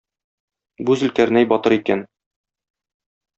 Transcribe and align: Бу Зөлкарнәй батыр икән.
Бу 0.89 0.95
Зөлкарнәй 1.01 1.47
батыр 1.51 1.77
икән. 1.79 2.03